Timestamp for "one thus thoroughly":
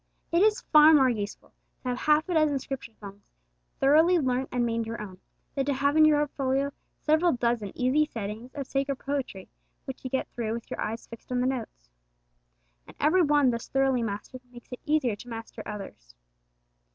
13.21-14.01